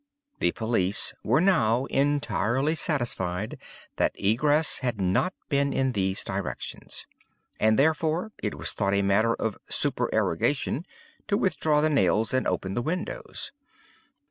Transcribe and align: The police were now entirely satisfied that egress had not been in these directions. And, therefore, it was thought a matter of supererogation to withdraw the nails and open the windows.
The 0.39 0.51
police 0.53 1.13
were 1.23 1.41
now 1.41 1.85
entirely 1.85 2.73
satisfied 2.73 3.61
that 3.97 4.19
egress 4.19 4.79
had 4.79 4.99
not 4.99 5.35
been 5.47 5.71
in 5.71 5.91
these 5.91 6.23
directions. 6.23 7.05
And, 7.59 7.77
therefore, 7.77 8.31
it 8.41 8.55
was 8.55 8.73
thought 8.73 8.95
a 8.95 9.03
matter 9.03 9.35
of 9.35 9.59
supererogation 9.69 10.87
to 11.27 11.37
withdraw 11.37 11.81
the 11.81 11.89
nails 11.91 12.33
and 12.33 12.47
open 12.47 12.73
the 12.73 12.81
windows. 12.81 13.51